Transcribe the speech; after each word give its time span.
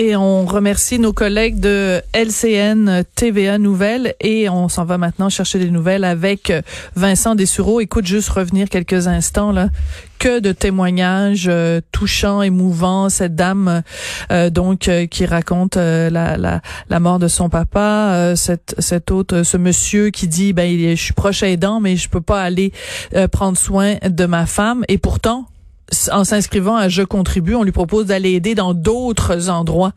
Et 0.00 0.14
on 0.14 0.46
remercie 0.46 1.00
nos 1.00 1.12
collègues 1.12 1.58
de 1.58 2.00
LCN 2.14 3.02
TVA 3.16 3.58
Nouvelles 3.58 4.14
et 4.20 4.48
on 4.48 4.68
s'en 4.68 4.84
va 4.84 4.96
maintenant 4.96 5.28
chercher 5.28 5.58
des 5.58 5.72
nouvelles 5.72 6.04
avec 6.04 6.52
Vincent 6.94 7.34
Dessureau. 7.34 7.80
Écoute, 7.80 8.06
juste 8.06 8.28
revenir 8.28 8.68
quelques 8.68 9.08
instants 9.08 9.50
là. 9.50 9.70
Que 10.20 10.38
de 10.38 10.52
témoignages 10.52 11.46
euh, 11.48 11.80
touchants, 11.90 12.42
émouvants. 12.42 13.08
Cette 13.08 13.34
dame 13.34 13.82
euh, 14.30 14.50
donc 14.50 14.86
euh, 14.86 15.06
qui 15.06 15.26
raconte 15.26 15.74
la, 15.74 16.36
la, 16.36 16.60
la, 16.88 17.00
mort 17.00 17.18
de 17.18 17.26
son 17.26 17.48
papa. 17.48 18.34
cette 18.36 18.76
cet 18.78 19.10
autre, 19.10 19.42
ce 19.42 19.56
monsieur 19.56 20.10
qui 20.10 20.28
dit 20.28 20.52
ben 20.52 20.78
je 20.90 21.02
suis 21.02 21.12
proche 21.12 21.42
aidant 21.42 21.80
mais 21.80 21.96
je 21.96 22.08
peux 22.08 22.20
pas 22.20 22.40
aller 22.40 22.72
prendre 23.32 23.58
soin 23.58 23.96
de 24.08 24.26
ma 24.26 24.46
femme. 24.46 24.84
Et 24.86 24.98
pourtant 24.98 25.48
en 26.12 26.24
s'inscrivant 26.24 26.76
à 26.76 26.88
Je 26.88 27.02
contribue, 27.02 27.54
on 27.54 27.62
lui 27.62 27.72
propose 27.72 28.06
d'aller 28.06 28.32
aider 28.32 28.54
dans 28.54 28.74
d'autres 28.74 29.48
endroits 29.48 29.92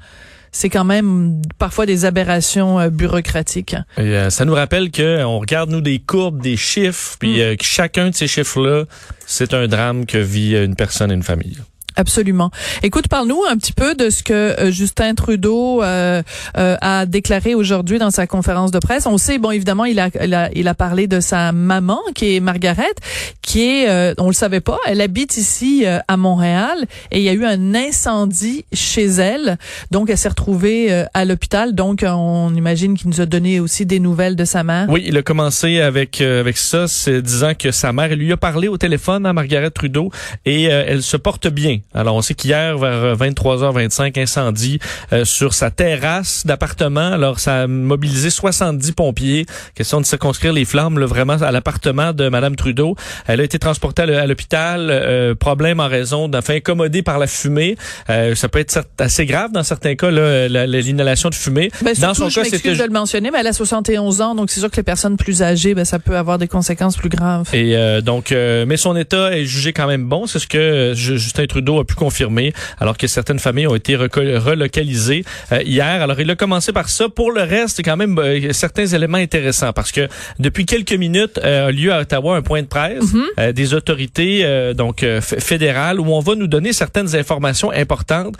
c'est 0.52 0.70
quand 0.70 0.84
même 0.84 1.42
parfois 1.58 1.86
des 1.86 2.06
aberrations 2.06 2.80
euh, 2.80 2.90
bureaucratiques. 2.90 3.76
Et, 3.98 4.02
euh, 4.02 4.30
ça 4.30 4.46
nous 4.46 4.54
rappelle 4.54 4.92
que 4.92 5.24
on 5.24 5.40
regarde 5.40 5.70
nous 5.70 5.82
des 5.82 6.00
courbes, 6.00 6.42
des 6.42 6.58
chiffres, 6.58 7.16
puis 7.20 7.38
mm. 7.38 7.42
euh, 7.42 7.56
chacun 7.62 8.10
de 8.10 8.16
ces 8.16 8.28
chiffres-là, 8.28 8.86
c'est 9.26 9.54
un 9.54 9.68
drame 9.68 10.06
que 10.06 10.18
vit 10.18 10.56
une 10.56 10.76
personne 10.76 11.12
et 11.12 11.16
une 11.16 11.24
famille. 11.24 11.58
Absolument. 12.02 12.50
Écoute, 12.82 13.08
parle-nous 13.08 13.44
un 13.48 13.56
petit 13.58 13.74
peu 13.74 13.94
de 13.94 14.10
ce 14.10 14.24
que 14.24 14.34
euh, 14.34 14.72
Justin 14.72 15.14
Trudeau 15.14 15.84
euh, 15.84 16.24
euh, 16.58 16.76
a 16.82 17.06
déclaré 17.06 17.54
aujourd'hui 17.54 18.00
dans 18.00 18.10
sa 18.10 18.26
conférence 18.26 18.72
de 18.72 18.80
presse. 18.80 19.06
On 19.06 19.20
sait, 19.20 19.38
bon, 19.38 19.52
évidemment, 19.52 19.86
il 19.86 20.00
a, 20.00 20.10
il 20.20 20.34
a, 20.34 20.50
il 20.56 20.68
a 20.68 20.74
parlé 20.74 21.06
de 21.06 21.20
sa 21.20 21.52
maman, 21.52 22.00
qui 22.16 22.36
est 22.36 22.40
Margaret, 22.40 22.96
qui 23.44 23.62
est, 23.62 24.16
on 24.20 24.26
le 24.26 24.34
savait 24.34 24.62
pas, 24.62 24.80
elle 24.88 25.00
habite 25.00 25.38
ici 25.38 25.86
à 25.86 26.18
Montréal 26.18 26.86
et 27.12 27.20
il 27.20 27.24
y 27.24 27.30
a 27.30 27.34
eu 27.34 27.46
un 27.46 27.76
incendie 27.76 28.66
chez 28.74 29.06
elle. 29.06 29.60
Donc, 29.92 30.10
elle 30.10 30.18
s'est 30.18 30.30
retrouvée 30.30 31.06
à 31.14 31.26
l'hôpital. 31.26 31.76
Donc, 31.76 32.04
on 32.04 32.52
imagine 32.56 32.98
qu'il 32.98 33.10
nous 33.10 33.22
a 33.22 33.28
donné 33.28 33.60
aussi 33.60 33.86
des 33.86 34.00
nouvelles 34.00 34.36
de 34.36 34.46
sa 34.46 34.64
mère. 34.64 34.88
Oui, 34.90 35.04
il 35.06 35.16
a 35.18 35.22
commencé 35.22 35.82
avec 35.82 36.20
avec 36.20 36.58
ça, 36.58 36.88
c'est 36.88 37.22
disant 37.22 37.54
que 37.54 37.70
sa 37.70 37.94
mère 37.94 38.16
lui 38.16 38.32
a 38.32 38.38
parlé 38.38 38.68
au 38.68 38.78
téléphone 38.78 39.28
à 39.28 39.34
Margaret 39.34 39.70
Trudeau 39.70 40.10
et 40.46 40.64
elle 40.64 41.04
se 41.04 41.18
porte 41.18 41.48
bien. 41.48 41.78
Alors, 41.94 42.16
on 42.16 42.22
sait 42.22 42.34
qu'hier, 42.34 42.78
vers 42.78 43.16
23h25, 43.16 44.18
euh, 44.18 44.22
incendie 44.24 44.80
euh, 45.12 45.26
sur 45.26 45.54
sa 45.54 45.72
terrasse 45.72 46.46
d'appartement. 46.46 47.12
Alors, 47.12 47.40
ça 47.40 47.64
a 47.64 47.68
mobilisé 47.68 48.30
70 48.30 48.94
pompiers. 48.94 49.46
Question 49.76 50.00
de 50.00 50.06
circonscrire 50.06 50.54
les 50.54 50.66
flammes 50.66 51.00
là, 51.00 51.06
vraiment 51.06 51.34
à 51.34 51.52
l'appartement 51.52 52.14
de 52.14 52.30
Madame 52.30 52.56
Trudeau. 52.56 52.96
Elle 53.28 53.42
a 53.42 53.44
été 53.44 53.60
transportée 53.60 54.04
à 54.04 54.28
l'hôpital. 54.28 54.88
Euh, 54.90 55.36
problème 55.36 55.80
en 55.80 55.88
raison 55.88 56.28
d'un 56.28 56.42
fait 56.42 56.58
incommodé 56.58 57.02
par 57.02 57.20
la 57.20 57.28
fumée. 57.28 57.76
ça 58.08 58.50
peut 58.50 58.60
être 58.60 58.86
assez 59.00 59.26
grave 59.26 59.52
dans 59.52 59.64
certains 59.64 59.96
cas, 59.96 60.12
l'inhalation 60.12 61.30
de 61.30 61.36
fumée. 61.36 61.72
Ben, 61.82 61.94
dans 62.00 62.14
son 62.14 62.30
cas, 62.30 62.44
c'était... 62.44 62.76
de 62.76 62.84
le 62.84 62.90
mentionner, 62.90 63.32
mais 63.32 63.40
elle 63.40 63.48
a 63.48 63.54
71 63.54 64.22
ans, 64.22 64.36
donc 64.36 64.50
c'est 64.50 64.60
sûr 64.60 64.70
que 64.70 64.78
les 64.78 64.84
personnes 64.84 65.18
plus 65.18 65.42
âgées, 65.42 65.74
ben, 65.74 65.86
ça 65.86 66.00
peut 66.00 66.18
avoir 66.18 66.38
des 66.38 66.48
conséquences 66.48 66.96
plus 66.96 67.10
graves. 67.10 67.54
Et 67.54 67.76
donc, 68.02 68.32
mais 68.32 68.78
son 68.78 68.96
état 68.96 69.36
est 69.36 69.46
jugé 69.46 69.74
quand 69.74 69.88
même 69.88 70.06
bon. 70.06 70.26
C'est 70.28 70.40
ce 70.40 70.48
que 70.48 70.94
Justin 70.96 71.46
Trudeau 71.46 71.71
a 71.80 71.86
pu 71.86 71.96
confirmer, 71.96 72.54
alors 72.80 72.98
que 72.98 73.08
certaines 73.08 73.40
familles 73.40 73.68
ont 73.68 73.76
été 73.76 73.96
relocalisées 73.96 75.24
euh, 75.52 75.62
hier. 75.64 76.02
Alors, 76.02 76.20
il 76.20 76.30
a 76.30 76.36
commencé 76.36 76.72
par 76.72 76.90
ça. 76.90 77.10
Pour 77.10 77.32
le 77.32 77.42
reste, 77.42 77.82
quand 77.84 77.98
même 77.98 78.18
euh, 78.20 78.54
certains 78.54 78.86
éléments 78.86 79.18
intéressants, 79.18 79.74
parce 79.74 79.92
que 79.92 80.08
depuis 80.40 80.66
quelques 80.66 80.94
minutes 80.94 81.40
euh, 81.44 81.68
a 81.68 81.72
lieu 81.72 81.92
à 81.92 82.02
Ottawa 82.02 82.38
un 82.38 82.42
point 82.42 82.62
de 82.62 82.68
presse 82.68 83.14
mhm. 83.14 83.52
des 83.52 83.74
autorités 83.74 84.46
donc 84.76 85.06
fédérales 85.22 86.00
où 86.00 86.08
on 86.14 86.20
va 86.20 86.36
nous 86.36 86.48
donner 86.48 86.74
certaines 86.74 87.16
informations 87.16 87.72
importantes. 87.72 88.36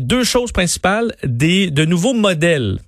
deux 0.00 0.24
choses 0.24 0.52
principales, 0.52 1.14
des 1.24 1.70
de 1.70 1.84
nouveaux 1.84 2.14
modèles 2.14 2.78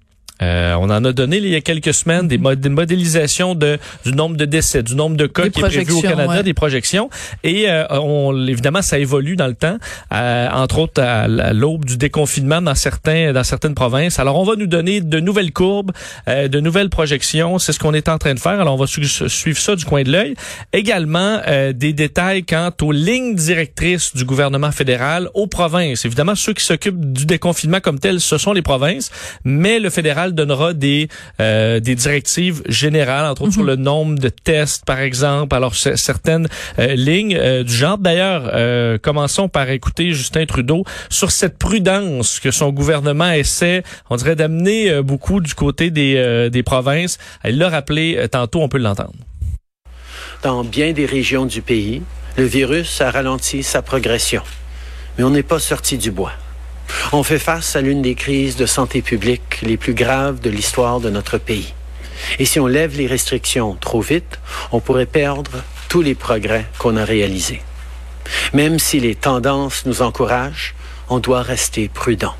euh, 0.43 0.75
on 0.79 0.91
en 0.91 1.05
a 1.05 1.13
donné 1.13 1.39
il 1.39 1.49
y 1.49 1.55
a 1.55 1.61
quelques 1.61 1.95
semaines 1.95 2.29
des, 2.29 2.39
modélisations 2.39 3.55
de, 3.55 3.79
du 4.05 4.13
nombre 4.13 4.37
de 4.37 4.45
décès, 4.45 4.83
du 4.83 4.95
nombre 4.95 5.17
de 5.17 5.27
cas 5.27 5.49
qui 5.49 5.61
est 5.61 5.63
prévu 5.63 5.93
au 5.93 6.03
Canada, 6.03 6.43
des 6.43 6.55
projections. 6.55 7.11
Et 7.45 7.69
euh, 7.69 7.85
on, 7.91 8.47
évidemment, 8.47 8.83
ça 8.83 8.99
évolue 8.99 9.37
dans 9.37 9.47
le 9.47 9.55
temps, 9.55 9.77
euh, 10.13 10.49
entre 10.51 10.79
autres 10.79 11.03
à, 11.03 11.29
l'aube 11.53 11.85
du 11.85 11.97
déconfinement 11.97 12.61
dans 12.61 12.75
certains 12.75 13.33
dans 13.33 13.45
certaines 13.45 13.75
provinces. 13.75 14.19
Alors, 14.19 14.39
on 14.39 14.45
va 14.45 14.57
nous 14.57 14.67
donner 14.67 15.01
de 15.01 15.21
nouvelles 15.21 15.53
courbes, 15.53 15.93
de 16.27 16.61
nouvelles 16.61 16.91
projections. 16.91 17.59
C'est 17.59 17.73
ce 17.73 17.79
qu'on 17.79 17.95
est 17.95 18.09
en 18.09 18.19
train 18.19 18.35
de 18.35 18.41
faire. 18.41 18.61
Alors, 18.61 18.75
on 18.75 18.79
va 18.79 18.87
suivre 18.87 19.59
ça 19.59 19.77
du 19.77 19.85
coin 19.85 20.03
de 20.03 20.11
l'œil. 20.11 20.35
Également, 20.73 21.41
des 21.75 21.93
détails 21.93 22.45
quant 22.45 22.71
aux 22.83 22.93
lignes 22.93 23.35
directrices 23.35 24.15
du 24.15 24.25
gouvernement 24.25 24.73
fédéral 24.73 25.29
aux 25.35 25.47
provinces. 25.47 26.05
Évidemment, 26.05 26.35
ceux 26.35 26.53
qui 26.53 26.65
s'occupent 26.65 27.13
du 27.13 27.27
déconfinement 27.27 27.81
comme 27.81 27.99
tel, 27.99 28.21
ce 28.21 28.39
sont 28.39 28.53
les 28.53 28.63
provinces, 28.63 29.11
mais 29.45 29.79
le 29.79 29.91
fédéral 29.91 30.32
donnera 30.33 30.73
des 30.75 31.09
euh, 31.41 31.81
des 31.81 31.95
directives 31.95 32.63
générales, 32.69 33.27
entre 33.27 33.43
autres 33.43 33.53
sur 33.53 33.63
mhm. 33.63 33.69
le 33.69 33.77
nombre 33.77 34.19
de 34.19 34.29
tests, 34.29 34.85
par 34.85 35.01
exemple. 35.01 35.55
Alors 35.55 35.75
certaines 35.75 36.49
euh, 36.79 36.95
lignes 36.95 37.37
euh, 37.37 37.65
du 37.65 37.73
genre. 37.73 37.99
D'ailleurs, 37.99 39.01
commençons 39.01 39.49
par 39.49 39.69
écouter 39.71 40.13
Justin 40.13 40.47
Trudeau 40.47 40.85
sur 41.09 41.31
cette 41.31 41.59
prudence 41.59 42.41
que 42.41 42.51
son 42.51 42.71
gouvernement 42.71 43.31
essaie, 43.31 43.83
on 44.11 44.17
dirait, 44.17 44.37
d'amener 44.37 45.03
beaucoup 45.03 45.41
du 45.41 45.55
côté 45.55 45.91
des 45.91 46.49
des 46.51 46.63
provinces. 46.63 47.19
Il 47.45 47.59
l'a 47.59 47.69
rappelé 47.69 48.27
tantôt, 48.31 48.61
on 48.61 48.69
peut 48.69 48.79
l'entendre. 48.79 49.13
Dans 50.43 50.65
bien 50.65 50.93
des 50.93 51.07
régions 51.07 51.47
du 51.47 51.63
pays, 51.63 52.03
le 52.37 52.45
virus 52.45 53.01
a 53.01 53.11
ralenti 53.11 53.63
sa 53.63 53.83
progression, 53.83 54.43
mais 55.17 55.25
on 55.25 55.31
n'est 55.31 55.43
pas 55.43 55.59
sorti 55.59 55.99
du 55.99 56.11
bois. 56.11 56.33
On 57.13 57.23
fait 57.23 57.39
face 57.39 57.77
à 57.77 57.81
l'une 57.81 58.03
des 58.03 58.15
crises 58.15 58.57
de 58.57 58.67
santé 58.67 59.03
publique 59.03 59.61
les 59.63 59.77
plus 59.77 59.95
graves 59.95 60.41
de 60.41 60.51
l'histoire 60.51 61.01
de 61.01 61.11
notre 61.11 61.39
pays. 61.39 61.75
Et 62.39 62.45
si 62.45 62.61
on 62.61 62.67
lève 62.67 62.97
les 62.97 63.07
restrictions 63.07 63.77
trop 63.81 64.01
vite, 64.01 64.39
on 64.71 64.81
pourrait 64.81 65.07
perdre 65.07 65.53
tous 65.89 66.03
les 66.03 66.15
progrès 66.15 66.67
qu'on 66.79 66.97
a 66.97 67.05
réalisés. 67.05 67.63
Même 68.53 68.79
si 68.79 69.01
les 69.01 69.15
tendances 69.15 69.85
nous 69.87 70.03
encouragent, 70.03 70.75
on 71.09 71.19
doit 71.19 71.43
rester 71.43 71.89
prudent. 71.89 72.35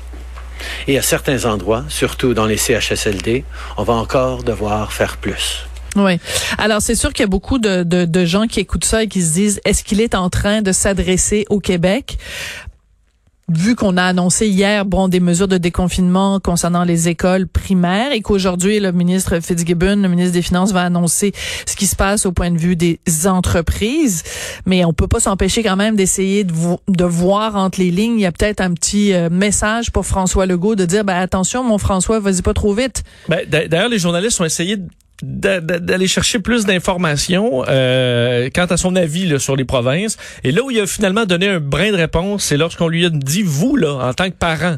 Et 0.87 0.97
à 0.97 1.01
certains 1.01 1.45
endroits, 1.45 1.83
surtout 1.89 2.33
dans 2.33 2.45
les 2.45 2.57
CHSLD, 2.57 3.43
on 3.77 3.83
va 3.83 3.93
encore 3.93 4.43
devoir 4.43 4.93
faire 4.93 5.17
plus. 5.17 5.65
Oui. 5.95 6.19
Alors, 6.57 6.81
c'est 6.81 6.95
sûr 6.95 7.13
qu'il 7.13 7.21
y 7.21 7.25
a 7.25 7.27
beaucoup 7.27 7.59
de, 7.59 7.83
de, 7.83 8.05
de, 8.05 8.25
gens 8.25 8.47
qui 8.47 8.59
écoutent 8.59 8.85
ça 8.85 9.03
et 9.03 9.07
qui 9.07 9.21
se 9.21 9.33
disent, 9.33 9.61
est-ce 9.63 9.83
qu'il 9.83 10.01
est 10.01 10.15
en 10.15 10.29
train 10.29 10.61
de 10.61 10.71
s'adresser 10.71 11.45
au 11.49 11.59
Québec? 11.59 12.17
Vu 13.49 13.75
qu'on 13.75 13.97
a 13.97 14.03
annoncé 14.03 14.47
hier 14.47 14.85
bon 14.85 15.07
des 15.07 15.19
mesures 15.19 15.47
de 15.47 15.57
déconfinement 15.57 16.39
concernant 16.39 16.83
les 16.83 17.09
écoles 17.09 17.47
primaires 17.47 18.11
et 18.13 18.21
qu'aujourd'hui 18.21 18.79
le 18.79 18.91
ministre 18.91 19.39
Fitzgibbon, 19.39 20.01
le 20.01 20.07
ministre 20.07 20.33
des 20.33 20.41
Finances 20.41 20.71
va 20.71 20.83
annoncer 20.83 21.33
ce 21.67 21.75
qui 21.75 21.87
se 21.87 21.95
passe 21.95 22.25
au 22.25 22.31
point 22.31 22.51
de 22.51 22.57
vue 22.57 22.75
des 22.75 22.99
entreprises, 23.25 24.23
mais 24.65 24.85
on 24.85 24.93
peut 24.93 25.07
pas 25.07 25.19
s'empêcher 25.19 25.61
quand 25.61 25.75
même 25.75 25.95
d'essayer 25.95 26.43
de, 26.43 27.03
voir 27.03 27.55
entre 27.57 27.79
les 27.79 27.91
lignes, 27.91 28.15
il 28.15 28.21
y 28.21 28.25
a 28.25 28.31
peut-être 28.31 28.61
un 28.61 28.73
petit 28.73 29.13
euh, 29.13 29.29
message 29.29 29.91
pour 29.91 30.05
François 30.05 30.45
Legault 30.45 30.75
de 30.75 30.85
dire 30.85 31.03
ben 31.03 31.17
attention 31.17 31.63
mon 31.63 31.77
François, 31.77 32.19
vas-y 32.19 32.41
pas 32.41 32.53
trop 32.53 32.73
vite. 32.73 33.03
Ben, 33.27 33.41
d'ailleurs 33.49 33.89
les 33.89 33.99
journalistes 33.99 34.39
ont 34.39 34.45
essayé 34.45 34.77
d'aller 35.23 36.07
chercher 36.07 36.39
plus 36.39 36.65
d'informations 36.65 37.63
euh, 37.67 38.49
quant 38.53 38.65
à 38.65 38.77
son 38.77 38.95
avis 38.95 39.39
sur 39.39 39.55
les 39.55 39.65
provinces. 39.65 40.17
Et 40.43 40.51
là 40.51 40.61
où 40.63 40.71
il 40.71 40.79
a 40.79 40.85
finalement 40.85 41.25
donné 41.25 41.47
un 41.47 41.59
brin 41.59 41.91
de 41.91 41.97
réponse, 41.97 42.43
c'est 42.43 42.57
lorsqu'on 42.57 42.89
lui 42.89 43.05
a 43.05 43.09
dit, 43.09 43.43
vous, 43.43 43.75
là, 43.75 43.93
en 43.93 44.13
tant 44.13 44.29
que 44.29 44.35
parent, 44.35 44.77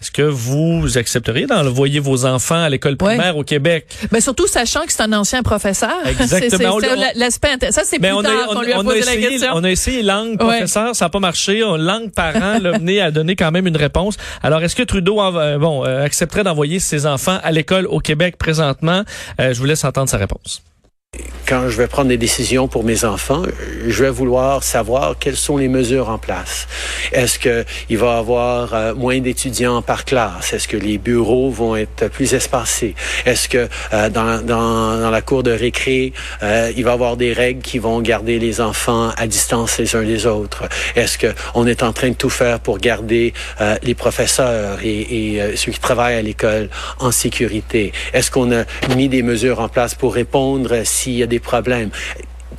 est-ce 0.00 0.10
que 0.10 0.22
vous 0.22 0.98
accepteriez 0.98 1.46
d'envoyer 1.46 2.00
vos 2.00 2.26
enfants 2.26 2.62
à 2.62 2.68
l'école 2.68 2.98
primaire 2.98 3.36
au 3.38 3.44
Québec? 3.44 3.86
Mais 4.12 4.20
surtout 4.20 4.46
sachant 4.46 4.84
que 4.84 4.92
c'est 4.92 5.02
un 5.02 5.12
ancien 5.14 5.42
professeur. 5.42 5.96
Exactement. 6.06 6.78
L'aspect 7.14 7.48
ça 7.70 7.82
c'est 7.84 7.98
plus 7.98 8.08
tard 8.08 8.48
qu'on 8.48 8.60
lui 8.60 8.74
a, 8.74 8.82
posé 8.82 8.98
essayé, 8.98 9.22
la 9.22 9.28
question. 9.30 9.50
On 9.54 9.64
a 9.64 9.70
essayé 9.70 10.02
langue 10.02 10.38
professeur, 10.38 10.94
ça 10.94 11.06
n'a 11.06 11.08
pas 11.08 11.18
marché. 11.18 11.60
Langue 11.60 12.12
parent 12.12 12.58
l'a 12.60 12.78
mené 12.78 13.00
à 13.00 13.10
donner 13.10 13.36
quand 13.36 13.50
même 13.50 13.66
une 13.66 13.76
réponse. 13.76 14.16
Alors 14.42 14.62
est-ce 14.62 14.76
que 14.76 14.82
Trudeau 14.82 15.18
euh, 15.20 15.58
bon 15.58 15.86
euh, 15.86 16.04
accepterait 16.04 16.44
d'envoyer 16.44 16.78
ses 16.78 17.06
enfants 17.06 17.38
à 17.42 17.50
l'école 17.50 17.86
au 17.86 18.00
Québec 18.00 18.36
présentement? 18.36 19.02
Euh, 19.40 19.54
je 19.54 19.58
vous 19.58 19.64
laisse 19.64 19.84
entendre 19.84 20.10
sa 20.10 20.18
réponse. 20.18 20.62
Quand 21.46 21.68
je 21.68 21.76
vais 21.76 21.86
prendre 21.86 22.08
des 22.08 22.16
décisions 22.16 22.66
pour 22.66 22.82
mes 22.82 23.04
enfants, 23.04 23.42
je 23.86 24.04
vais 24.04 24.10
vouloir 24.10 24.64
savoir 24.64 25.16
quelles 25.18 25.36
sont 25.36 25.56
les 25.56 25.68
mesures 25.68 26.08
en 26.08 26.18
place. 26.18 26.66
Est-ce 27.12 27.38
que 27.38 27.64
il 27.88 27.98
va 27.98 28.16
y 28.16 28.18
avoir 28.18 28.74
euh, 28.74 28.94
moins 28.94 29.20
d'étudiants 29.20 29.80
par 29.80 30.04
classe? 30.04 30.52
Est-ce 30.52 30.66
que 30.66 30.76
les 30.76 30.98
bureaux 30.98 31.50
vont 31.50 31.76
être 31.76 32.08
plus 32.08 32.34
espacés? 32.34 32.94
Est-ce 33.24 33.48
que 33.48 33.68
euh, 33.92 34.10
dans, 34.10 35.10
la 35.10 35.22
cour 35.22 35.42
de 35.44 35.52
récré, 35.52 36.12
euh, 36.42 36.72
il 36.76 36.84
va 36.84 36.90
y 36.90 36.94
avoir 36.94 37.16
des 37.16 37.32
règles 37.32 37.62
qui 37.62 37.78
vont 37.78 38.00
garder 38.00 38.38
les 38.38 38.60
enfants 38.60 39.10
à 39.16 39.26
distance 39.26 39.78
les 39.78 39.94
uns 39.94 40.02
des 40.02 40.26
autres? 40.26 40.64
Est-ce 40.96 41.16
que 41.16 41.28
on 41.54 41.66
est 41.66 41.84
en 41.84 41.92
train 41.92 42.08
de 42.10 42.14
tout 42.14 42.30
faire 42.30 42.58
pour 42.58 42.78
garder 42.78 43.32
les 43.82 43.94
professeurs 43.94 44.78
et, 44.82 45.36
et 45.36 45.56
ceux 45.56 45.72
qui 45.72 45.78
travaillent 45.78 46.16
à 46.16 46.22
l'école 46.22 46.68
en 46.98 47.10
sécurité? 47.10 47.92
Est-ce 48.12 48.30
qu'on 48.30 48.52
a 48.52 48.64
mis 48.96 49.08
des 49.08 49.22
mesures 49.22 49.60
en 49.60 49.68
place 49.68 49.94
pour 49.94 50.14
répondre 50.14 50.84
s'il 51.06 51.14
y 51.14 51.22
a 51.22 51.28
des 51.28 51.38
problèmes 51.38 51.90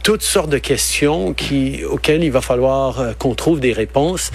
toutes 0.04 0.22
sortes 0.22 0.50
de 0.50 0.58
questions 0.58 1.36
auxquelles 1.90 2.24
il 2.24 2.32
va 2.32 2.40
falloir 2.40 3.00
euh, 3.00 3.14
qu'on 3.14 3.36
trouve 3.36 3.60
des 3.60 3.74
réponses. 3.74 4.32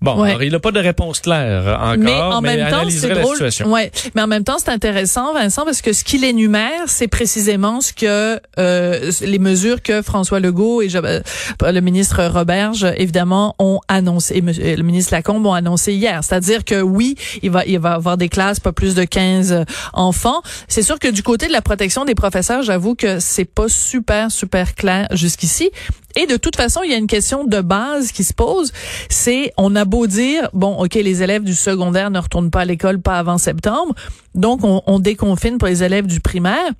Bon, 0.00 0.22
alors, 0.22 0.42
il 0.42 0.52
n'a 0.52 0.60
pas 0.60 0.70
de 0.70 0.78
réponse 0.78 1.20
claire 1.20 1.78
encore, 1.80 1.96
mais 1.98 2.14
en 2.14 2.40
même 2.40 2.70
temps, 2.70 2.88
c'est 2.88 3.08
drôle. 3.08 3.38
Ouais, 3.66 3.90
mais 4.14 4.22
en 4.22 4.26
même 4.26 4.44
temps, 4.44 4.58
c'est 4.58 4.70
intéressant, 4.70 5.34
Vincent, 5.34 5.64
parce 5.64 5.82
que 5.82 5.92
ce 5.92 6.04
qu'il 6.04 6.24
énumère, 6.24 6.82
c'est 6.86 7.08
précisément 7.08 7.80
ce 7.80 7.92
que 7.92 8.40
euh, 8.58 9.10
les 9.22 9.38
mesures 9.38 9.82
que 9.82 10.02
François 10.02 10.40
Legault 10.40 10.82
et 10.82 10.88
euh, 10.94 11.20
le 11.62 11.80
ministre 11.80 12.24
Roberge, 12.24 12.86
évidemment, 12.96 13.54
ont 13.58 13.80
annoncé, 13.88 14.36
et 14.36 14.76
le 14.76 14.82
ministre 14.82 15.12
Lacombe 15.12 15.44
ont 15.46 15.52
annoncé 15.52 15.92
hier. 15.92 16.22
C'est-à-dire 16.22 16.64
que 16.64 16.80
oui, 16.80 17.16
il 17.42 17.50
va, 17.50 17.64
il 17.66 17.78
va 17.78 17.94
avoir 17.94 18.16
des 18.16 18.28
classes 18.28 18.60
pas 18.60 18.72
plus 18.72 18.94
de 18.94 19.04
15 19.04 19.64
enfants. 19.92 20.42
C'est 20.68 20.82
sûr 20.82 20.98
que 20.98 21.08
du 21.08 21.22
côté 21.22 21.48
de 21.48 21.52
la 21.52 21.62
protection 21.62 22.04
des 22.04 22.14
professeurs, 22.14 22.62
j'avoue 22.62 22.94
que 22.94 23.18
c'est 23.20 23.44
pas 23.44 23.68
super 23.68 24.30
super 24.30 24.74
clair 24.74 25.08
jusqu'ici. 25.12 25.70
Et 26.16 26.26
de 26.26 26.36
toute 26.36 26.56
façon, 26.56 26.80
il 26.84 26.90
y 26.90 26.94
a 26.94 26.96
une 26.96 27.06
question 27.06 27.44
de 27.44 27.60
base 27.60 28.12
qui 28.12 28.24
se 28.24 28.32
pose. 28.32 28.72
C'est, 29.08 29.52
on 29.56 29.76
a 29.76 29.84
beau 29.84 30.06
dire, 30.06 30.48
bon, 30.52 30.74
OK, 30.82 30.94
les 30.94 31.22
élèves 31.22 31.44
du 31.44 31.54
secondaire 31.54 32.10
ne 32.10 32.18
retournent 32.18 32.50
pas 32.50 32.60
à 32.60 32.64
l'école 32.64 33.00
pas 33.00 33.18
avant 33.18 33.38
septembre. 33.38 33.94
Donc, 34.34 34.60
on, 34.62 34.98
déconfine 34.98 35.58
pour 35.58 35.68
les 35.68 35.84
élèves 35.84 36.06
du 36.06 36.20
primaire. 36.20 36.70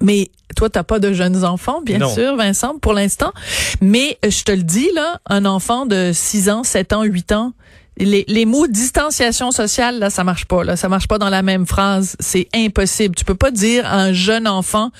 Mais 0.00 0.30
toi, 0.56 0.70
t'as 0.70 0.82
pas 0.82 0.98
de 0.98 1.12
jeunes 1.12 1.44
enfants, 1.44 1.80
bien 1.82 2.08
sûr, 2.08 2.36
Vincent, 2.36 2.78
pour 2.78 2.92
l'instant. 2.92 3.32
Mais 3.80 4.18
je 4.24 4.42
te 4.42 4.52
le 4.52 4.62
dis, 4.62 4.90
là, 4.94 5.20
un 5.26 5.44
enfant 5.44 5.86
de 5.86 6.10
6 6.12 6.50
ans, 6.50 6.64
7 6.64 6.92
ans, 6.92 7.02
8 7.02 7.32
ans, 7.32 7.52
les, 7.98 8.24
les 8.26 8.46
mots 8.46 8.66
distanciation 8.66 9.50
sociale 9.50 9.98
là 9.98 10.10
ça 10.10 10.24
marche 10.24 10.46
pas 10.46 10.64
là. 10.64 10.76
Ça 10.76 10.88
marche 10.88 11.08
pas 11.08 11.18
dans 11.18 11.28
la 11.28 11.42
même 11.42 11.66
phrase. 11.66 12.16
C'est 12.20 12.48
impossible. 12.54 13.14
Tu 13.14 13.24
peux 13.24 13.34
pas 13.34 13.50
dire 13.50 13.86
à 13.86 13.96
un 13.96 14.12
jeune 14.12 14.48
enfant 14.48 14.90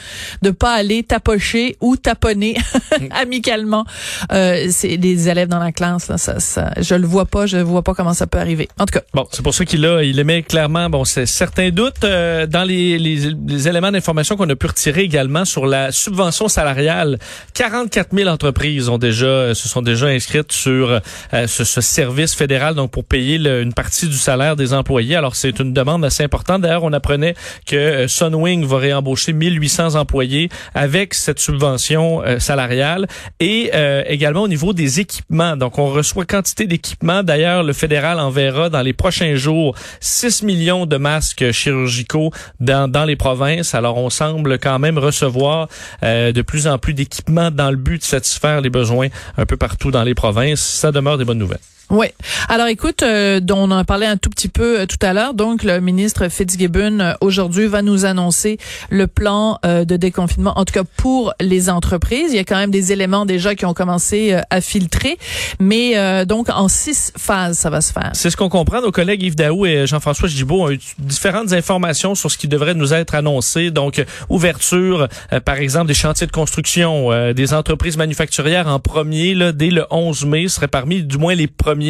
de 0.42 0.50
pas 0.50 0.74
aller 0.74 1.02
tapocher 1.02 1.76
ou 1.80 1.96
taponner 1.96 2.56
amicalement. 3.10 3.86
Euh, 4.32 4.66
c'est 4.70 4.98
des 4.98 5.28
élèves 5.28 5.48
dans 5.48 5.58
la 5.58 5.72
classe 5.72 6.08
là. 6.08 6.18
Ça, 6.18 6.38
ça 6.40 6.70
je 6.80 6.94
le 6.94 7.06
vois 7.06 7.24
pas. 7.24 7.46
Je 7.46 7.56
vois 7.58 7.82
pas 7.82 7.94
comment 7.94 8.14
ça 8.14 8.26
peut 8.26 8.38
arriver. 8.38 8.68
En 8.78 8.84
tout 8.84 8.98
cas. 8.98 9.04
Bon 9.14 9.26
c'est 9.32 9.42
pour 9.42 9.54
ça 9.54 9.64
qu'il 9.64 9.84
a 9.86 10.02
il 10.02 10.18
émet 10.18 10.42
clairement 10.42 10.90
bon 10.90 11.04
c'est 11.04 11.26
certains 11.26 11.70
doutes 11.70 12.04
euh, 12.04 12.46
dans 12.46 12.64
les, 12.64 12.98
les, 12.98 13.32
les 13.46 13.68
éléments 13.68 13.90
d'information 13.90 14.36
qu'on 14.36 14.48
a 14.50 14.56
pu 14.56 14.66
retirer 14.66 15.02
également 15.02 15.44
sur 15.44 15.66
la 15.66 15.92
subvention 15.92 16.48
salariale. 16.48 17.18
44 17.54 18.14
000 18.14 18.28
entreprises 18.28 18.88
ont 18.88 18.98
déjà 18.98 19.54
se 19.54 19.68
sont 19.68 19.82
déjà 19.82 20.06
inscrites 20.06 20.52
sur 20.52 21.00
euh, 21.32 21.46
ce, 21.46 21.64
ce 21.64 21.80
service 21.80 22.34
fédéral 22.34 22.74
donc 22.82 22.90
pour 22.90 23.04
payer 23.04 23.36
une 23.36 23.72
partie 23.72 24.08
du 24.08 24.16
salaire 24.16 24.56
des 24.56 24.74
employés. 24.74 25.14
Alors 25.14 25.36
c'est 25.36 25.60
une 25.60 25.72
demande 25.72 26.04
assez 26.04 26.24
importante. 26.24 26.62
D'ailleurs, 26.62 26.82
on 26.82 26.92
apprenait 26.92 27.36
que 27.64 27.76
euh, 27.76 28.08
Sunwing 28.08 28.64
va 28.64 28.78
réembaucher 28.78 29.32
1800 29.32 29.94
employés 29.94 30.48
avec 30.74 31.14
cette 31.14 31.38
subvention 31.38 32.24
euh, 32.24 32.40
salariale 32.40 33.06
et 33.38 33.70
euh, 33.74 34.02
également 34.08 34.42
au 34.42 34.48
niveau 34.48 34.72
des 34.72 34.98
équipements. 34.98 35.56
Donc 35.56 35.78
on 35.78 35.90
reçoit 35.92 36.24
quantité 36.24 36.66
d'équipements. 36.66 37.22
D'ailleurs, 37.22 37.62
le 37.62 37.72
fédéral 37.72 38.18
enverra 38.18 38.68
dans 38.68 38.82
les 38.82 38.92
prochains 38.92 39.36
jours 39.36 39.76
6 40.00 40.42
millions 40.42 40.84
de 40.84 40.96
masques 40.96 41.52
chirurgicaux 41.52 42.32
dans, 42.58 42.90
dans 42.90 43.04
les 43.04 43.14
provinces. 43.14 43.76
Alors 43.76 43.96
on 43.96 44.10
semble 44.10 44.58
quand 44.58 44.80
même 44.80 44.98
recevoir 44.98 45.68
de 46.02 46.42
plus 46.42 46.66
en 46.66 46.78
plus 46.78 46.94
d'équipements 46.94 47.52
dans 47.52 47.70
le 47.70 47.76
but 47.76 47.98
de 47.98 48.04
satisfaire 48.04 48.60
les 48.60 48.70
besoins 48.70 49.08
un 49.36 49.46
peu 49.46 49.56
partout 49.56 49.92
dans 49.92 50.02
les 50.02 50.14
provinces. 50.14 50.60
Ça 50.60 50.90
demeure 50.90 51.16
des 51.16 51.24
bonnes 51.24 51.38
nouvelles. 51.38 51.60
Oui. 51.92 52.06
Alors 52.48 52.68
écoute, 52.68 53.02
euh, 53.02 53.38
on 53.50 53.70
en 53.70 53.84
parlait 53.84 54.06
un 54.06 54.16
tout 54.16 54.30
petit 54.30 54.48
peu 54.48 54.80
euh, 54.80 54.86
tout 54.86 54.96
à 55.02 55.12
l'heure. 55.12 55.34
Donc 55.34 55.62
le 55.62 55.78
ministre 55.80 56.28
Fitzgibbon 56.30 57.00
euh, 57.00 57.12
aujourd'hui 57.20 57.66
va 57.66 57.82
nous 57.82 58.06
annoncer 58.06 58.56
le 58.88 59.06
plan 59.06 59.58
euh, 59.66 59.84
de 59.84 59.98
déconfinement, 59.98 60.54
en 60.56 60.64
tout 60.64 60.72
cas 60.72 60.84
pour 60.96 61.34
les 61.38 61.68
entreprises. 61.68 62.32
Il 62.32 62.36
y 62.36 62.38
a 62.38 62.44
quand 62.44 62.56
même 62.56 62.70
des 62.70 62.92
éléments 62.92 63.26
déjà 63.26 63.54
qui 63.54 63.66
ont 63.66 63.74
commencé 63.74 64.34
à 64.48 64.60
filtrer, 64.62 65.18
mais 65.60 66.24
donc 66.24 66.48
en 66.48 66.68
six 66.68 67.12
phases 67.16 67.58
ça 67.58 67.68
va 67.68 67.82
se 67.82 67.92
faire. 67.92 68.10
C'est 68.14 68.30
ce 68.30 68.36
qu'on 68.36 68.48
comprend. 68.48 68.80
Nos 68.80 68.90
collègues 68.90 69.22
Yves 69.22 69.36
Daou 69.36 69.66
et 69.66 69.86
Jean-François 69.86 70.28
Gibault 70.28 70.62
ont 70.62 70.70
eu 70.70 70.78
différentes 70.98 71.52
informations 71.52 72.14
sur 72.14 72.30
ce 72.30 72.38
qui 72.38 72.48
devrait 72.48 72.74
nous 72.74 72.94
être 72.94 73.14
annoncé. 73.14 73.70
Donc 73.70 74.02
ouverture, 74.30 75.08
par 75.44 75.56
exemple, 75.56 75.88
des 75.88 75.94
chantiers 75.94 76.26
de 76.26 76.32
construction, 76.32 77.32
des 77.34 77.54
entreprises 77.54 77.96
manufacturières 77.96 78.68
en 78.68 78.78
premier 78.78 79.34
là, 79.34 79.52
dès 79.52 79.70
le 79.70 79.84
11 79.90 80.24
mai 80.24 80.48
serait 80.48 80.68
parmi 80.68 81.02
du 81.02 81.18
moins 81.18 81.34
les 81.34 81.48
premiers 81.48 81.81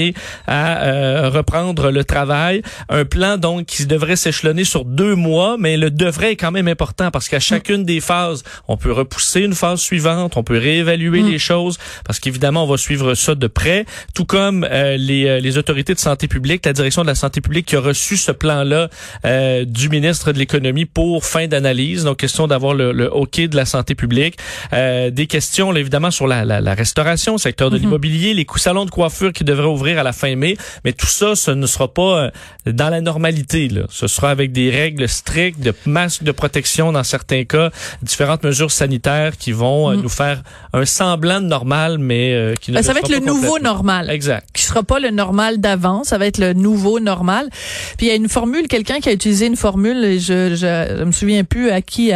à 0.47 0.85
euh, 0.85 1.31
reprendre 1.31 1.91
le 1.91 2.05
travail. 2.05 2.63
Un 2.89 3.05
plan 3.05 3.37
donc 3.37 3.67
qui 3.67 3.87
devrait 3.87 4.17
s'échelonner 4.17 4.65
sur 4.65 4.85
deux 4.85 5.15
mois, 5.15 5.57
mais 5.59 5.77
le 5.77 5.91
devrait 5.91 6.33
est 6.33 6.37
quand 6.37 6.51
même 6.51 6.69
important 6.69 7.11
parce 7.11 7.29
qu'à 7.29 7.41
chacune 7.41 7.85
des 7.85 8.01
phases, 8.01 8.43
on 8.69 8.77
peut 8.77 8.93
repousser 8.93 9.41
une 9.41 9.55
phase 9.55 9.81
suivante, 9.81 10.37
on 10.37 10.43
peut 10.43 10.59
réévaluer 10.59 11.23
mm. 11.23 11.29
les 11.29 11.39
choses 11.39 11.79
parce 12.05 12.21
qu'évidemment 12.21 12.65
on 12.65 12.67
va 12.67 12.77
suivre 12.77 13.15
ça 13.15 13.35
de 13.35 13.47
près, 13.47 13.85
tout 14.15 14.25
comme 14.25 14.67
euh, 14.71 14.97
les, 14.97 15.27
euh, 15.27 15.41
les 15.41 15.59
autorités 15.59 15.95
de 15.95 15.99
santé 15.99 16.29
publique, 16.29 16.65
la 16.65 16.73
direction 16.73 17.03
de 17.03 17.09
la 17.09 17.15
santé 17.15 17.41
publique 17.41 17.67
qui 17.67 17.77
a 17.77 17.81
reçu 17.81 18.17
ce 18.17 18.33
plan-là 18.33 18.89
du 19.65 19.89
ministre 19.89 20.33
de 20.33 20.39
l'économie 20.39 20.85
pour 20.85 21.25
fin 21.25 21.47
d'analyse. 21.47 22.05
Donc 22.05 22.19
question 22.19 22.47
d'avoir 22.47 22.75
le, 22.75 22.93
le 22.93 23.13
OK 23.13 23.41
de 23.41 23.57
la 23.57 23.65
santé 23.65 23.95
publique, 23.95 24.37
des 24.73 25.27
questions 25.29 25.71
là, 25.71 25.81
évidemment 25.81 26.11
sur 26.11 26.27
la, 26.27 26.45
la, 26.45 26.61
la 26.61 26.75
restauration, 26.75 27.39
secteur 27.39 27.71
de 27.71 27.77
mm-hmm. 27.77 27.81
l'immobilier, 27.81 28.35
les 28.35 28.47
salons 28.63 28.85
de 28.85 28.91
coiffure 28.91 29.33
qui 29.33 29.43
devraient 29.43 29.67
ouvrir 29.67 29.82
à 29.91 30.03
la 30.03 30.13
fin 30.13 30.35
mai, 30.37 30.57
mais 30.85 30.93
tout 30.93 31.07
ça, 31.07 31.35
ce 31.35 31.51
ne 31.51 31.67
sera 31.67 31.93
pas 31.93 32.03
euh, 32.03 32.31
dans 32.67 32.89
la 32.89 33.01
normalité. 33.01 33.69
Là. 33.69 33.83
Ce 33.91 34.07
sera 34.07 34.31
avec 34.31 34.53
des 34.53 34.71
règles 34.71 35.09
strictes, 35.09 35.61
de 35.61 35.75
masques 35.87 36.23
de 36.23 36.33
protection 36.33 36.93
dans 36.93 37.05
certains 37.05 37.45
cas, 37.45 37.71
différentes 38.03 38.45
mesures 38.45 38.71
sanitaires 38.71 39.37
qui 39.37 39.53
vont 39.53 39.91
euh, 39.91 39.97
mm. 39.97 40.03
nous 40.03 40.09
faire 40.09 40.43
un 40.73 40.85
semblant 40.85 41.41
de 41.41 41.47
normal, 41.47 41.99
mais 41.99 42.33
euh, 42.33 42.55
qui 42.55 42.71
ne 42.71 42.77
ben, 42.77 42.83
Ça 42.83 42.93
va 42.93 43.01
être 43.01 43.11
le 43.11 43.21
nouveau 43.21 43.59
normal. 43.59 44.11
Exact. 44.11 44.49
Qui 44.53 44.63
sera 44.63 44.83
pas 44.83 45.01
le 45.01 45.11
normal 45.11 45.59
d'avant, 45.59 46.05
ça 46.05 46.19
va 46.19 46.27
être 46.27 46.39
le 46.39 46.53
nouveau 46.53 47.01
normal. 47.01 47.49
Puis 47.99 48.07
il 48.07 48.09
y 48.09 48.13
a 48.13 48.15
une 48.15 48.29
formule, 48.29 48.69
quelqu'un 48.69 49.01
qui 49.01 49.09
a 49.09 49.13
utilisé 49.13 49.47
une 49.47 49.57
formule, 49.57 50.05
et 50.05 50.21
je, 50.21 50.55
je, 50.55 51.05
me 51.05 51.13
souviens 51.13 51.45
plus 51.45 51.71
à 51.71 51.83
qui 51.83 52.13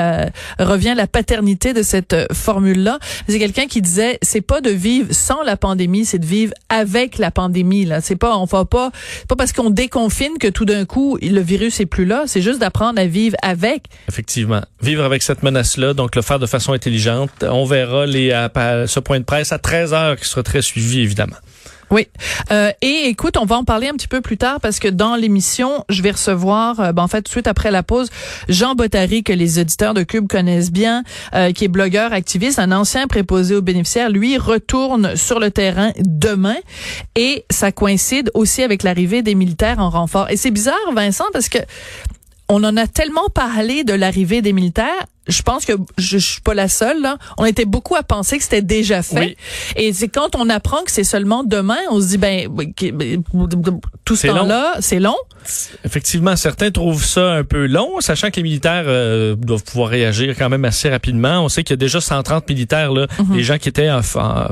revient 0.59 0.95
la 0.97 1.07
paternité 1.07 1.73
de 1.73 1.83
cette 1.83 2.33
formule-là. 2.33 2.99
C'est 3.29 3.39
quelqu'un 3.39 3.67
qui 3.67 3.83
disait, 3.83 4.19
c'est 4.23 4.41
pas 4.41 4.61
de 4.61 4.71
vivre 4.71 5.13
sans 5.13 5.43
la 5.43 5.57
pandémie, 5.57 6.05
c'est 6.05 6.19
de 6.19 6.27
vivre 6.27 6.53
avec 6.69 7.19
la 7.19 7.31
pandémie 7.31 7.46
Là, 7.87 8.01
c'est 8.01 8.17
pas, 8.17 8.37
on 8.37 8.47
pas, 8.47 8.65
pas 8.65 8.91
parce 9.37 9.53
qu'on 9.53 9.71
déconfine 9.71 10.39
que 10.39 10.49
tout 10.49 10.65
d'un 10.65 10.85
coup 10.85 11.19
le 11.21 11.41
virus 11.41 11.81
est 11.81 11.87
plus 11.87 12.05
là. 12.05 12.25
C'est 12.27 12.43
juste 12.43 12.61
d'apprendre 12.61 13.01
à 13.01 13.07
vivre 13.07 13.37
avec. 13.43 13.85
Effectivement, 14.09 14.63
vivre 14.83 15.05
avec 15.05 15.23
cette 15.23 15.43
menace-là, 15.43 15.95
donc 15.95 16.17
le 16.17 16.23
faire 16.23 16.39
de 16.39 16.47
façon 16.47 16.73
intelligente. 16.73 17.31
On 17.43 17.65
verra 17.65 18.07
les 18.07 18.31
ce 18.87 19.01
point 19.01 19.19
de 19.19 19.25
presse 19.25 19.53
à 19.53 19.59
13 19.59 19.93
heures 19.93 20.17
qui 20.17 20.29
sera 20.29 20.43
très 20.43 20.63
suivi 20.63 21.01
évidemment. 21.01 21.37
Oui. 21.91 22.09
Euh, 22.51 22.73
et 22.83 23.07
écoute, 23.07 23.37
on 23.37 23.45
va 23.45 23.57
en 23.57 23.65
parler 23.65 23.89
un 23.89 23.93
petit 23.93 24.09
peu 24.09 24.21
plus 24.21 24.37
tard 24.37 24.61
parce 24.61 24.79
que 24.79 24.89
dans 24.89 25.15
l'émission, 25.15 25.85
je 25.89 26.03
vais 26.03 26.11
recevoir, 26.11 26.81
euh, 26.81 26.93
ben, 26.93 27.03
en 27.03 27.09
fait, 27.09 27.19
tout 27.19 27.29
de 27.29 27.29
suite 27.31 27.47
après 27.47 27.71
la 27.71 27.83
pause, 27.83 28.11
Jean 28.49 28.75
Bottary, 28.75 29.23
que 29.23 29.33
les 29.33 29.59
auditeurs 29.59 29.95
de 29.95 30.03
Cube 30.03 30.27
connaissent 30.29 30.73
bien, 30.73 31.05
euh, 31.35 31.53
qui 31.53 31.65
est 31.65 31.69
blogueur, 31.69 32.13
activiste, 32.13 32.59
un 32.59 32.73
ancien 32.73 33.07
préposé 33.07 33.55
aux 33.55 33.63
bénéficiaires. 33.63 34.11
Lui 34.11 34.37
retourne 34.37 35.17
sur 35.17 35.39
le 35.39 35.51
terrain 35.51 35.93
demain 35.99 36.57
et 37.15 37.45
ça 37.51 37.71
coïncide 37.71 38.31
aussi 38.35 38.63
avec 38.63 38.83
l'arrivée 38.83 39.23
des 39.23 39.35
militaires 39.35 39.79
en 39.79 39.91
renfort. 39.91 40.29
Et 40.31 40.37
c'est 40.37 40.51
bizarre, 40.51 40.75
Vincent, 40.95 41.27
parce 41.33 41.49
que 41.49 41.59
on 42.49 42.63
en 42.63 42.77
a 42.77 42.87
tellement 42.87 43.29
parlé 43.29 43.83
de 43.83 43.93
l'arrivée 43.93 44.41
des 44.41 44.53
militaires 44.53 45.07
je 45.29 45.43
pense 45.43 45.65
que 45.65 45.73
je, 45.99 46.19
je, 46.19 46.27
suis 46.27 46.41
pas 46.41 46.55
la 46.55 46.69
seule 46.69 47.01
là. 47.01 47.19
On 47.39 47.45
était 47.45 47.65
beaucoup 47.65 47.97
à 47.97 48.03
penser 48.03 48.39
que 48.39 48.43
c'était 48.43 48.63
déjà 48.63 49.03
fait. 49.03 49.37
Et 49.77 49.93
c'est 49.93 50.09
quand 50.09 50.35
on 50.37 50.49
apprend 50.49 50.83
que 50.85 50.91
c'est 50.91 51.05
seulement 51.05 51.45
demain, 51.45 51.79
on 51.91 52.01
se 52.01 52.09
dit 52.09 52.19
ben, 52.19 52.49
ben 52.49 53.23
tout 54.05 54.17
ce 54.17 54.27
temps-là, 54.27 54.77
c'est 54.81 55.01
long. 55.01 55.17
Effectivement, 55.85 56.35
certains 56.37 56.71
trouvent 56.71 57.05
ça 57.05 57.33
un 57.33 57.45
peu 57.45 57.67
long, 57.67 58.01
sachant 58.01 58.31
que 58.31 58.37
les 58.37 58.43
militaires 58.43 58.85
euh, 58.87 59.37
doivent 59.37 59.63
pouvoir 59.63 59.91
réagir 59.91 60.35
quand 60.37 60.49
même 60.49 60.65
assez 60.65 60.89
rapidement. 60.89 61.45
On 61.45 61.49
sait 61.49 61.63
qu'il 61.63 61.73
y 61.73 61.75
a 61.75 61.77
déjà 61.77 62.01
130 62.01 62.49
militaires 62.49 62.93
là, 62.93 63.07
mhm. 63.19 63.37
des 63.37 63.43
gens 63.43 63.59
qui 63.59 63.69
étaient 63.69 63.91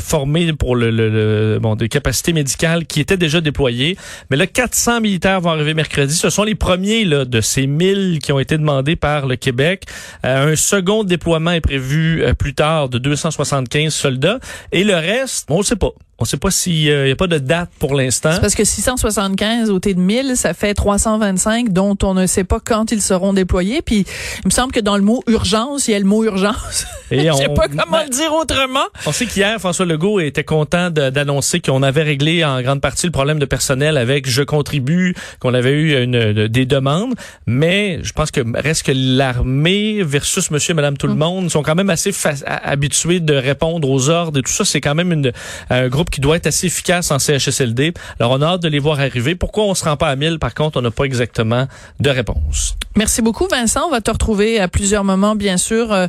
formés 0.00 0.52
pour 0.52 0.76
le, 0.76 0.90
le, 0.90 1.58
bon 1.60 1.74
des 1.74 1.88
capacités 1.88 2.32
médicales 2.32 2.86
qui 2.86 3.00
étaient 3.00 3.16
déjà 3.16 3.40
déployés. 3.40 3.96
Mais 4.30 4.36
là, 4.36 4.46
400 4.46 5.00
militaires 5.00 5.40
vont 5.40 5.50
arriver 5.50 5.74
mercredi. 5.74 6.14
Ce 6.14 6.30
sont 6.30 6.44
les 6.44 6.54
premiers 6.54 7.04
là 7.04 7.24
de 7.24 7.40
ces 7.40 7.66
1000 7.66 8.20
qui 8.22 8.32
ont 8.32 8.38
été 8.38 8.56
demandés 8.56 8.96
par 8.96 9.26
le 9.26 9.36
Québec. 9.36 9.84
Euh, 10.24 10.52
un 10.52 10.56
second 10.64 11.04
déploiement 11.04 11.52
est 11.52 11.60
prévu 11.60 12.22
euh, 12.22 12.34
plus 12.34 12.54
tard 12.54 12.88
de 12.88 12.98
275 12.98 13.92
soldats. 13.94 14.38
Et 14.72 14.84
le 14.84 14.94
reste, 14.94 15.46
on 15.50 15.58
ne 15.58 15.62
sait 15.62 15.76
pas. 15.76 15.92
On 16.24 16.26
ne 16.26 16.30
sait 16.30 16.38
pas 16.38 16.50
s'il 16.50 17.04
n'y 17.04 17.10
a 17.10 17.16
pas 17.16 17.26
de 17.26 17.36
date 17.36 17.68
pour 17.78 17.94
l'instant. 17.94 18.38
Parce 18.40 18.54
que 18.54 18.64
675 18.64 19.68
au 19.68 19.78
T 19.78 19.92
de 19.92 20.00
1000, 20.00 20.38
ça 20.38 20.54
fait 20.54 20.72
325 20.72 21.70
dont 21.70 21.98
on 22.02 22.14
ne 22.14 22.24
sait 22.24 22.44
pas 22.44 22.60
quand 22.64 22.92
ils 22.92 23.02
seront 23.02 23.34
déployés. 23.34 23.82
Puis 23.82 24.06
il 24.42 24.46
me 24.46 24.50
semble 24.50 24.72
que 24.72 24.80
dans 24.80 24.96
le 24.96 25.02
mot 25.02 25.22
urgence, 25.26 25.86
il 25.86 25.90
y 25.90 25.94
a 25.94 25.98
le 25.98 26.06
mot 26.06 26.24
urgence. 26.24 26.86
Et 27.10 27.30
on, 27.30 27.36
sais 27.36 27.50
pas 27.50 27.68
comment 27.68 28.02
le 28.02 28.08
dire 28.08 28.32
autrement. 28.32 28.86
On 29.04 29.12
sait 29.12 29.26
qu'hier, 29.26 29.58
François 29.58 29.84
Legault 29.84 30.18
était 30.18 30.44
content 30.44 30.88
d'annoncer 30.88 31.60
qu'on 31.60 31.82
avait 31.82 32.04
réglé 32.04 32.42
en 32.42 32.62
grande 32.62 32.80
partie 32.80 33.04
le 33.04 33.12
problème 33.12 33.38
de 33.38 33.44
personnel 33.44 33.98
avec 33.98 34.26
Je 34.26 34.42
contribue, 34.42 35.14
qu'on 35.40 35.52
avait 35.52 35.72
eu 35.72 36.02
une, 36.02 36.48
des 36.48 36.64
demandes. 36.64 37.12
Mais 37.46 37.98
je 38.02 38.14
pense 38.14 38.30
que 38.30 38.40
reste 38.58 38.84
que 38.84 38.92
l'armée 38.94 40.02
versus 40.02 40.50
monsieur 40.50 40.70
et 40.70 40.74
madame 40.74 40.96
tout 40.96 41.06
le 41.06 41.16
mm. 41.16 41.18
monde 41.18 41.50
sont 41.50 41.62
quand 41.62 41.74
même 41.74 41.90
assez 41.90 42.12
habitués 42.46 43.20
de 43.20 43.34
répondre 43.34 43.90
aux 43.90 44.08
ordres 44.08 44.38
et 44.38 44.42
tout 44.42 44.52
ça. 44.52 44.64
C'est 44.64 44.80
quand 44.80 44.94
même 44.94 45.12
une, 45.12 45.30
un 45.68 45.88
groupe 45.88 46.08
qui 46.14 46.20
doit 46.20 46.36
être 46.36 46.46
assez 46.46 46.68
efficace 46.68 47.10
en 47.10 47.18
CHSLD. 47.18 47.92
Alors, 48.20 48.32
on 48.32 48.40
a 48.40 48.46
hâte 48.46 48.62
de 48.62 48.68
les 48.68 48.78
voir 48.78 49.00
arriver. 49.00 49.34
Pourquoi 49.34 49.64
on 49.64 49.74
se 49.74 49.84
rend 49.84 49.96
pas 49.96 50.08
à 50.08 50.14
1000? 50.14 50.38
Par 50.38 50.54
contre, 50.54 50.78
on 50.78 50.82
n'a 50.82 50.92
pas 50.92 51.04
exactement 51.04 51.66
de 51.98 52.10
réponse. 52.10 52.76
Merci 52.96 53.20
beaucoup, 53.20 53.48
Vincent. 53.50 53.86
On 53.88 53.90
va 53.90 54.00
te 54.00 54.12
retrouver 54.12 54.60
à 54.60 54.68
plusieurs 54.68 55.02
moments, 55.02 55.34
bien 55.34 55.56
sûr, 55.56 55.92
euh, 55.92 56.06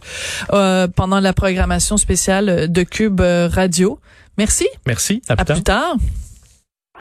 euh, 0.53 0.87
pendant 0.87 1.19
la 1.19 1.33
programmation 1.33 1.97
spéciale 1.97 2.71
de 2.71 2.83
Cube 2.83 3.19
Radio. 3.19 3.99
Merci. 4.37 4.67
Merci. 4.85 5.23
À 5.27 5.43
plus 5.43 5.63
tard. 5.63 5.95